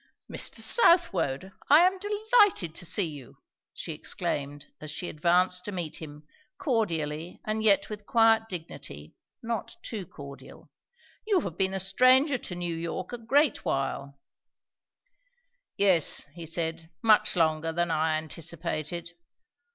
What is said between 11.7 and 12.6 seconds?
a stranger to